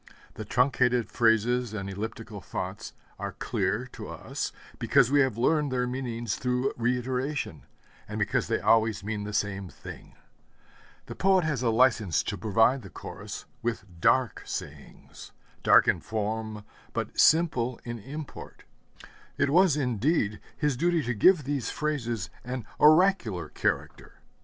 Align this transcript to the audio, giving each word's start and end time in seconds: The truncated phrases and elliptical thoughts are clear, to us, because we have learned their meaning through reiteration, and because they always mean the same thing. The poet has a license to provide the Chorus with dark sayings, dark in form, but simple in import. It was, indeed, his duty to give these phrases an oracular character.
The 0.33 0.45
truncated 0.45 1.11
phrases 1.11 1.75
and 1.75 1.87
elliptical 1.87 2.41
thoughts 2.41 2.93
are 3.19 3.33
clear, 3.33 3.85
to 3.93 4.07
us, 4.07 4.51
because 4.79 5.11
we 5.11 5.19
have 5.19 5.37
learned 5.37 5.71
their 5.71 5.85
meaning 5.85 6.25
through 6.25 6.73
reiteration, 6.75 7.67
and 8.09 8.17
because 8.17 8.47
they 8.47 8.59
always 8.59 9.03
mean 9.03 9.25
the 9.25 9.31
same 9.33 9.69
thing. 9.69 10.15
The 11.05 11.13
poet 11.13 11.43
has 11.43 11.61
a 11.61 11.69
license 11.69 12.23
to 12.23 12.35
provide 12.35 12.81
the 12.81 12.89
Chorus 12.89 13.45
with 13.61 13.85
dark 13.99 14.41
sayings, 14.43 15.33
dark 15.61 15.87
in 15.87 15.99
form, 15.99 16.65
but 16.93 17.19
simple 17.19 17.79
in 17.83 17.99
import. 17.99 18.63
It 19.37 19.51
was, 19.51 19.77
indeed, 19.77 20.39
his 20.57 20.75
duty 20.75 21.03
to 21.03 21.13
give 21.13 21.43
these 21.43 21.69
phrases 21.69 22.31
an 22.43 22.65
oracular 22.79 23.49
character. 23.49 24.15